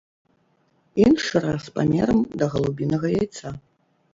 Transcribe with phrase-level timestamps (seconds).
[1.03, 3.47] Іншы раз памерам да галубінага яйца.